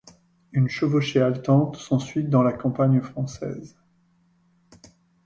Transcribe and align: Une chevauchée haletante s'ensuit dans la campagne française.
Une 0.51 0.67
chevauchée 0.67 1.21
haletante 1.21 1.75
s'ensuit 1.75 2.23
dans 2.23 2.41
la 2.41 2.53
campagne 2.53 3.01
française. 3.01 3.77